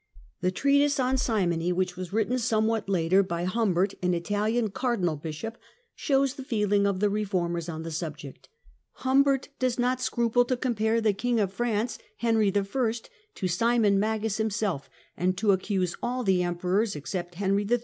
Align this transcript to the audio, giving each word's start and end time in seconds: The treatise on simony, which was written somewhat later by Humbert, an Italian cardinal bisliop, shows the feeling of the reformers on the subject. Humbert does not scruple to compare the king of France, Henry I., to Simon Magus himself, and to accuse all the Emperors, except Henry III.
The 0.39 0.49
treatise 0.49 0.99
on 0.99 1.15
simony, 1.17 1.71
which 1.71 1.95
was 1.95 2.11
written 2.11 2.39
somewhat 2.39 2.89
later 2.89 3.21
by 3.21 3.43
Humbert, 3.43 3.93
an 4.01 4.15
Italian 4.15 4.71
cardinal 4.71 5.15
bisliop, 5.15 5.57
shows 5.93 6.33
the 6.33 6.43
feeling 6.43 6.87
of 6.87 6.99
the 7.01 7.07
reformers 7.07 7.69
on 7.69 7.83
the 7.83 7.91
subject. 7.91 8.49
Humbert 9.05 9.49
does 9.59 9.77
not 9.77 10.01
scruple 10.01 10.43
to 10.45 10.57
compare 10.57 11.01
the 11.01 11.13
king 11.13 11.39
of 11.39 11.53
France, 11.53 11.99
Henry 12.17 12.47
I., 12.47 12.93
to 13.35 13.47
Simon 13.47 13.99
Magus 13.99 14.37
himself, 14.37 14.89
and 15.15 15.37
to 15.37 15.51
accuse 15.51 15.95
all 16.01 16.23
the 16.23 16.41
Emperors, 16.41 16.95
except 16.95 17.35
Henry 17.35 17.63
III. 17.63 17.77